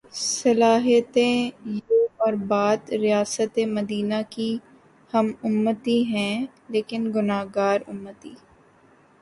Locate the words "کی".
4.29-4.49